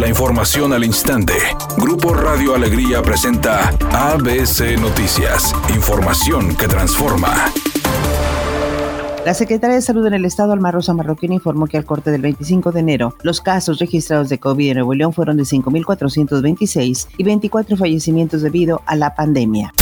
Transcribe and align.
La 0.00 0.08
información 0.08 0.72
al 0.72 0.82
instante. 0.82 1.34
Grupo 1.76 2.14
Radio 2.14 2.54
Alegría 2.54 3.02
presenta 3.02 3.68
ABC 3.92 4.80
Noticias. 4.80 5.54
Información 5.74 6.56
que 6.56 6.66
transforma. 6.68 7.52
La 9.26 9.34
Secretaría 9.34 9.76
de 9.76 9.82
Salud 9.82 10.06
en 10.06 10.14
el 10.14 10.24
Estado, 10.24 10.54
Alma 10.54 10.70
Rosa 10.70 10.94
Marroquín, 10.94 11.34
informó 11.34 11.66
que 11.66 11.76
al 11.76 11.84
corte 11.84 12.10
del 12.10 12.22
25 12.22 12.72
de 12.72 12.80
enero, 12.80 13.14
los 13.22 13.42
casos 13.42 13.78
registrados 13.78 14.30
de 14.30 14.38
COVID 14.38 14.70
en 14.70 14.74
Nuevo 14.76 14.94
León 14.94 15.12
fueron 15.12 15.36
de 15.36 15.42
5.426 15.42 17.08
y 17.18 17.22
24 17.22 17.76
fallecimientos 17.76 18.40
debido 18.40 18.80
a 18.86 18.96
la 18.96 19.14
pandemia. 19.14 19.74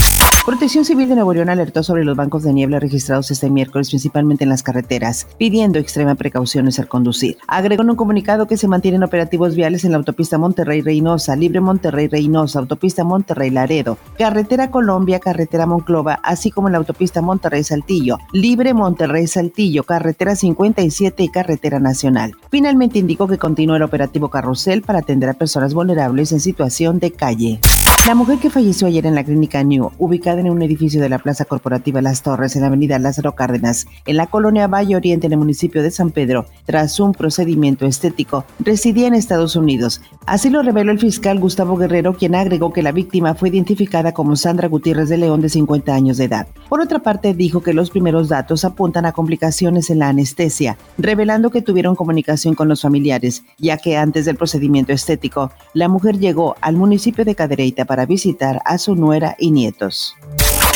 Protección 0.45 0.83
Civil 0.83 1.07
de 1.07 1.15
Nuevo 1.15 1.33
León 1.33 1.49
alertó 1.49 1.83
sobre 1.83 2.03
los 2.03 2.15
bancos 2.17 2.41
de 2.43 2.53
niebla 2.53 2.79
registrados 2.79 3.29
este 3.29 3.49
miércoles 3.49 3.89
principalmente 3.89 4.45
en 4.45 4.49
las 4.49 4.63
carreteras, 4.63 5.27
pidiendo 5.37 5.77
extrema 5.77 6.15
precauciones 6.15 6.79
al 6.79 6.87
conducir. 6.87 7.37
Agregó 7.47 7.83
en 7.83 7.91
un 7.91 7.95
comunicado 7.95 8.47
que 8.47 8.57
se 8.57 8.67
mantienen 8.67 9.03
operativos 9.03 9.55
viales 9.55 9.83
en 9.83 9.91
la 9.91 9.97
autopista 9.97 10.39
Monterrey-Reynosa, 10.39 11.35
Libre 11.35 11.61
Monterrey-Reynosa, 11.61 12.59
autopista 12.59 13.03
Monterrey-Laredo, 13.03 13.97
carretera 14.17 14.71
Colombia, 14.71 15.19
carretera 15.19 15.67
Monclova, 15.67 16.19
así 16.23 16.49
como 16.49 16.67
en 16.67 16.71
la 16.71 16.79
autopista 16.79 17.21
Monterrey-Saltillo, 17.21 18.17
Libre 18.33 18.73
Monterrey-Saltillo, 18.73 19.83
carretera 19.83 20.35
57 20.35 21.21
y 21.21 21.29
carretera 21.29 21.79
nacional. 21.79 22.33
Finalmente 22.49 22.97
indicó 22.97 23.27
que 23.27 23.37
continúa 23.37 23.77
el 23.77 23.83
operativo 23.83 24.29
Carrusel 24.29 24.81
para 24.81 24.99
atender 24.99 25.29
a 25.29 25.33
personas 25.33 25.73
vulnerables 25.75 26.31
en 26.31 26.39
situación 26.39 26.97
de 26.99 27.11
calle. 27.11 27.59
La 28.07 28.15
mujer 28.15 28.39
que 28.39 28.49
falleció 28.49 28.87
ayer 28.87 29.05
en 29.05 29.13
la 29.13 29.23
clínica 29.23 29.63
New, 29.63 29.91
ubicada 29.99 30.39
en 30.39 30.49
un 30.49 30.61
edificio 30.63 30.99
de 30.99 31.09
la 31.09 31.19
Plaza 31.19 31.45
Corporativa 31.45 32.01
Las 32.01 32.23
Torres 32.23 32.55
en 32.55 32.61
la 32.61 32.67
avenida 32.67 32.97
Lázaro 32.97 33.35
Cárdenas, 33.35 33.85
en 34.07 34.17
la 34.17 34.25
colonia 34.25 34.67
Valle 34.67 34.95
Oriente 34.95 35.27
en 35.27 35.33
el 35.33 35.37
municipio 35.37 35.83
de 35.83 35.91
San 35.91 36.09
Pedro, 36.09 36.45
tras 36.65 36.99
un 36.99 37.11
procedimiento 37.11 37.85
estético, 37.85 38.45
residía 38.59 39.05
en 39.05 39.13
Estados 39.13 39.55
Unidos. 39.55 40.01
Así 40.25 40.49
lo 40.49 40.63
reveló 40.63 40.91
el 40.91 40.99
fiscal 40.99 41.39
Gustavo 41.39 41.75
Guerrero, 41.75 42.15
quien 42.15 42.35
agregó 42.35 42.73
que 42.73 42.81
la 42.81 42.93
víctima 42.93 43.35
fue 43.35 43.49
identificada 43.49 44.13
como 44.13 44.35
Sandra 44.37 44.69
Gutiérrez 44.69 45.09
de 45.09 45.17
León 45.17 45.41
de 45.41 45.49
50 45.49 45.93
años 45.93 46.17
de 46.17 46.25
edad. 46.25 46.47
Por 46.67 46.81
otra 46.81 46.99
parte, 46.99 47.33
dijo 47.33 47.61
que 47.61 47.73
los 47.73 47.91
primeros 47.91 48.29
datos 48.29 48.65
apuntan 48.65 49.05
a 49.05 49.11
complicaciones 49.11 49.89
en 49.89 49.99
la 49.99 50.07
anestesia, 50.07 50.77
revelando 50.97 51.51
que 51.51 51.61
tuvieron 51.61 51.95
comunicación 51.95 52.55
con 52.55 52.69
los 52.69 52.81
familiares, 52.81 53.43
ya 53.59 53.77
que 53.77 53.97
antes 53.97 54.25
del 54.25 54.37
procedimiento 54.37 54.93
estético, 54.93 55.51
la 55.73 55.89
mujer 55.89 56.17
llegó 56.17 56.55
al 56.61 56.75
municipio 56.75 57.25
de 57.25 57.35
Cadereyta 57.35 57.85
para 57.89 58.05
visitar 58.05 58.61
a 58.65 58.77
su 58.77 58.93
nuera 58.93 59.35
y 59.39 59.49
nietos 59.49 60.15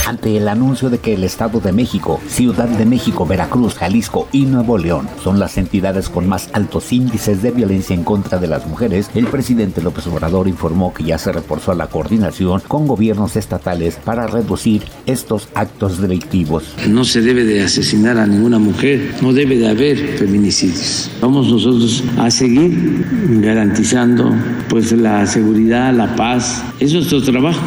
ante 0.05 0.37
el 0.37 0.47
anuncio 0.47 0.89
de 0.89 0.99
que 0.99 1.13
el 1.13 1.23
Estado 1.23 1.59
de 1.59 1.71
México, 1.71 2.19
Ciudad 2.27 2.67
de 2.67 2.85
México, 2.85 3.25
Veracruz, 3.25 3.75
Jalisco 3.75 4.27
y 4.31 4.45
Nuevo 4.45 4.77
León 4.77 5.07
son 5.23 5.39
las 5.39 5.57
entidades 5.57 6.09
con 6.09 6.27
más 6.27 6.49
altos 6.53 6.91
índices 6.91 7.41
de 7.41 7.51
violencia 7.51 7.95
en 7.95 8.03
contra 8.03 8.39
de 8.39 8.47
las 8.47 8.67
mujeres, 8.67 9.09
el 9.15 9.27
presidente 9.27 9.81
López 9.81 10.07
Obrador 10.07 10.47
informó 10.47 10.93
que 10.93 11.03
ya 11.03 11.17
se 11.17 11.31
reforzó 11.31 11.73
la 11.73 11.87
coordinación 11.87 12.61
con 12.67 12.87
gobiernos 12.87 13.35
estatales 13.35 13.95
para 14.03 14.27
reducir 14.27 14.83
estos 15.05 15.47
actos 15.55 16.01
delictivos. 16.01 16.75
No 16.87 17.05
se 17.05 17.21
debe 17.21 17.43
de 17.43 17.63
asesinar 17.63 18.17
a 18.17 18.27
ninguna 18.27 18.59
mujer, 18.59 19.15
no 19.21 19.33
debe 19.33 19.57
de 19.57 19.69
haber 19.69 19.97
feminicidios. 20.17 21.09
Vamos 21.21 21.47
nosotros 21.47 22.03
a 22.17 22.29
seguir 22.29 23.05
garantizando 23.41 24.33
pues 24.69 24.91
la 24.91 25.25
seguridad, 25.25 25.93
la 25.93 26.15
paz. 26.15 26.63
Es 26.79 26.93
nuestro 26.93 27.21
trabajo 27.21 27.61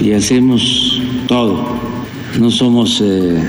y 0.00 0.12
hacemos 0.12 1.01
todo. 1.32 1.64
No 2.38 2.50
somos 2.50 3.00
eh, 3.02 3.42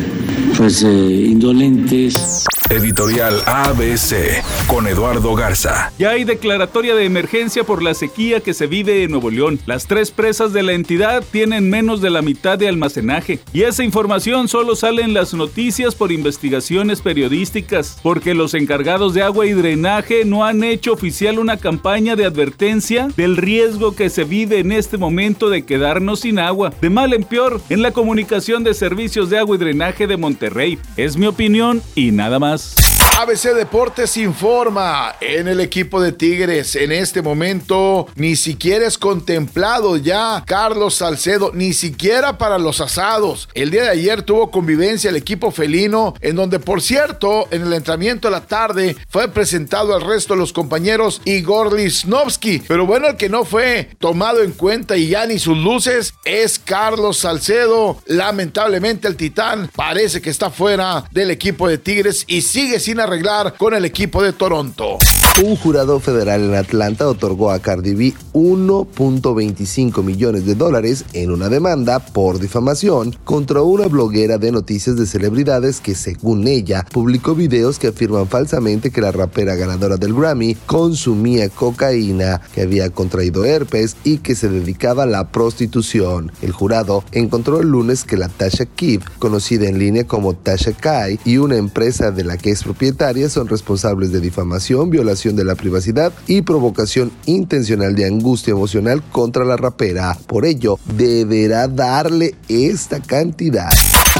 pues 0.55 0.83
eh, 0.83 1.27
indolentes. 1.33 2.45
Editorial 2.73 3.39
ABC 3.45 4.43
con 4.65 4.87
Eduardo 4.87 5.35
Garza. 5.35 5.93
Ya 5.99 6.09
hay 6.09 6.23
declaratoria 6.23 6.95
de 6.95 7.05
emergencia 7.05 7.63
por 7.63 7.83
la 7.83 7.93
sequía 7.93 8.39
que 8.39 8.55
se 8.55 8.65
vive 8.65 9.03
en 9.03 9.11
Nuevo 9.11 9.29
León. 9.29 9.59
Las 9.67 9.85
tres 9.85 10.09
presas 10.09 10.53
de 10.53 10.63
la 10.63 10.73
entidad 10.73 11.23
tienen 11.31 11.69
menos 11.69 12.01
de 12.01 12.09
la 12.09 12.23
mitad 12.23 12.57
de 12.57 12.67
almacenaje. 12.67 13.39
Y 13.53 13.61
esa 13.61 13.83
información 13.83 14.47
solo 14.47 14.75
sale 14.75 15.03
en 15.03 15.13
las 15.13 15.35
noticias 15.35 15.93
por 15.93 16.11
investigaciones 16.11 17.01
periodísticas, 17.01 17.99
porque 18.01 18.33
los 18.33 18.55
encargados 18.55 19.13
de 19.13 19.21
agua 19.21 19.45
y 19.45 19.51
drenaje 19.51 20.25
no 20.25 20.43
han 20.43 20.63
hecho 20.63 20.93
oficial 20.93 21.37
una 21.37 21.57
campaña 21.57 22.15
de 22.15 22.25
advertencia 22.25 23.07
del 23.15 23.37
riesgo 23.37 23.95
que 23.95 24.09
se 24.09 24.23
vive 24.23 24.57
en 24.57 24.71
este 24.71 24.97
momento 24.97 25.51
de 25.51 25.63
quedarnos 25.63 26.21
sin 26.21 26.39
agua. 26.39 26.73
De 26.81 26.89
mal 26.89 27.13
en 27.13 27.23
peor, 27.23 27.61
en 27.69 27.83
la 27.83 27.91
comunicación 27.91 28.63
de 28.63 28.73
servicios 28.73 29.29
de 29.29 29.37
agua 29.37 29.57
y 29.57 29.59
drenaje 29.59 30.07
de 30.07 30.17
Monterrey. 30.17 30.79
Es 30.97 31.17
mi 31.17 31.27
opinión 31.27 31.79
y 31.93 32.09
nada 32.11 32.39
más. 32.39 32.62
Adiós. 32.63 32.92
ABC 33.15 33.53
Deportes 33.53 34.17
informa 34.17 35.15
en 35.21 35.47
el 35.47 35.59
equipo 35.59 36.01
de 36.01 36.13
Tigres 36.13 36.75
en 36.75 36.91
este 36.91 37.21
momento 37.21 38.07
ni 38.15 38.35
siquiera 38.35 38.87
es 38.87 38.97
contemplado 38.97 39.97
ya 39.97 40.43
Carlos 40.47 40.95
Salcedo, 40.95 41.51
ni 41.53 41.73
siquiera 41.73 42.39
para 42.39 42.57
los 42.57 42.81
asados. 42.81 43.49
El 43.53 43.69
día 43.69 43.83
de 43.83 43.89
ayer 43.89 44.23
tuvo 44.23 44.49
convivencia 44.49 45.11
el 45.11 45.15
equipo 45.15 45.51
felino 45.51 46.15
en 46.21 46.35
donde 46.35 46.59
por 46.59 46.81
cierto 46.81 47.47
en 47.51 47.61
el 47.61 47.73
entrenamiento 47.73 48.29
de 48.29 48.31
la 48.31 48.47
tarde 48.47 48.97
fue 49.07 49.27
presentado 49.27 49.93
al 49.93 50.01
resto 50.01 50.33
de 50.33 50.39
los 50.39 50.51
compañeros 50.51 51.21
Igor 51.23 51.71
Lisnovsky, 51.71 52.63
pero 52.67 52.87
bueno 52.87 53.07
el 53.07 53.15
que 53.15 53.29
no 53.29 53.45
fue 53.45 53.89
tomado 53.99 54.41
en 54.41 54.53
cuenta 54.53 54.97
y 54.97 55.09
ya 55.09 55.27
ni 55.27 55.37
sus 55.37 55.59
luces 55.59 56.15
es 56.25 56.57
Carlos 56.57 57.17
Salcedo. 57.17 58.01
Lamentablemente 58.07 59.07
el 59.07 59.17
titán 59.17 59.69
parece 59.75 60.19
que 60.19 60.31
está 60.31 60.49
fuera 60.49 61.05
del 61.11 61.29
equipo 61.29 61.67
de 61.67 61.77
Tigres 61.77 62.25
y 62.27 62.41
sigue 62.41 62.79
sin 62.79 63.02
arreglar 63.03 63.55
con 63.57 63.73
el 63.73 63.85
equipo 63.85 64.23
de 64.23 64.33
Toronto. 64.33 64.97
Un 65.43 65.55
jurado 65.55 65.99
federal 65.99 66.43
en 66.43 66.53
Atlanta 66.53 67.07
otorgó 67.07 67.49
a 67.49 67.59
Cardi 67.59 67.95
B 67.95 68.13
1.25 68.33 70.03
millones 70.03 70.45
de 70.45 70.53
dólares 70.53 71.05
en 71.13 71.31
una 71.31 71.49
demanda 71.49 71.99
por 71.99 72.39
difamación 72.39 73.15
contra 73.23 73.63
una 73.63 73.87
bloguera 73.87 74.37
de 74.37 74.51
noticias 74.51 74.95
de 74.95 75.07
celebridades 75.07 75.81
que, 75.81 75.95
según 75.95 76.47
ella, 76.47 76.85
publicó 76.91 77.33
videos 77.33 77.79
que 77.79 77.87
afirman 77.87 78.27
falsamente 78.27 78.91
que 78.91 79.01
la 79.01 79.11
rapera 79.11 79.55
ganadora 79.55 79.97
del 79.97 80.13
Grammy 80.13 80.55
consumía 80.67 81.49
cocaína, 81.49 82.41
que 82.53 82.61
había 82.61 82.91
contraído 82.91 83.43
herpes 83.43 83.97
y 84.03 84.19
que 84.19 84.35
se 84.35 84.49
dedicaba 84.49 85.03
a 85.03 85.07
la 85.07 85.29
prostitución. 85.29 86.31
El 86.43 86.51
jurado 86.51 87.03
encontró 87.11 87.59
el 87.59 87.69
lunes 87.69 88.03
que 88.03 88.17
la 88.17 88.29
Tasha 88.29 88.67
Kiv, 88.67 89.01
conocida 89.17 89.67
en 89.67 89.79
línea 89.79 90.05
como 90.05 90.35
Tasha 90.35 90.73
Kai, 90.73 91.19
y 91.25 91.37
una 91.37 91.57
empresa 91.57 92.11
de 92.11 92.23
la 92.23 92.37
que 92.37 92.51
es 92.51 92.63
propietaria 92.63 92.92
son 93.29 93.47
responsables 93.47 94.11
de 94.11 94.19
difamación, 94.19 94.89
violación 94.89 95.35
de 95.35 95.43
la 95.43 95.55
privacidad 95.55 96.13
y 96.27 96.41
provocación 96.41 97.11
intencional 97.25 97.95
de 97.95 98.05
angustia 98.05 98.51
emocional 98.51 99.01
contra 99.11 99.45
la 99.45 99.57
rapera. 99.57 100.17
Por 100.27 100.45
ello, 100.45 100.79
deberá 100.97 101.67
darle 101.67 102.35
esta 102.47 102.99
cantidad. 102.99 103.69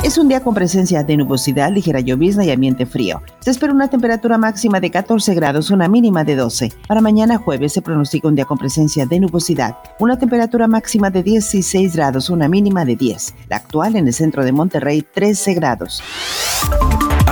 Es 0.04 0.18
un 0.18 0.28
día 0.28 0.44
con 0.44 0.54
presencia 0.54 1.04
de 1.04 1.16
nubosidad, 1.16 1.72
ligera 1.72 2.02
llovizna 2.02 2.44
y 2.44 2.52
ambiente 2.52 2.86
frío. 2.86 3.22
Se 3.40 3.52
espera 3.52 3.72
una 3.72 3.90
temperatura 3.90 4.38
máxima 4.38 4.82
de 4.82 4.92
14 4.92 5.34
grados, 5.34 5.70
una 5.70 5.88
mínima 5.88 6.26
de 6.26 6.36
12. 6.36 6.74
Para 6.88 7.00
mañana 7.00 7.38
jueves 7.38 7.72
se 7.74 7.82
pronostica 7.82 8.28
un 8.28 8.36
día 8.36 8.46
con 8.46 8.58
presencia 8.58 9.06
de 9.06 9.20
nubosidad, 9.20 9.78
una 10.00 10.18
temperatura 10.18 10.68
máxima 10.68 11.10
de 11.10 11.24
16 11.24 11.96
grados, 11.96 12.30
una 12.30 12.50
mínima 12.50 12.84
de 12.84 12.98
10. 12.98 13.36
La 13.48 13.58
actual 13.58 13.96
en 13.96 14.08
el 14.08 14.14
centro 14.14 14.44
de 14.44 14.52
Monterrey, 14.52 15.06
13 15.14 15.54
grados. 15.54 16.04